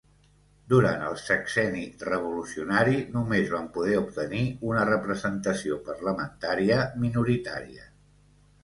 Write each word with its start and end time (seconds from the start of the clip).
Durant 0.71 1.03
el 1.09 1.17
sexenni 1.23 1.83
revolucionari 2.09 2.97
només 3.19 3.53
van 3.53 3.69
poder 3.77 4.01
obtenir 4.07 4.43
una 4.71 4.89
representació 4.93 5.79
parlamentària 5.93 6.83
minoritària. 7.07 7.89